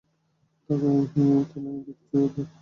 থানায় 1.49 1.79
দেখছি 1.85 2.13
ওদের! 2.17 2.45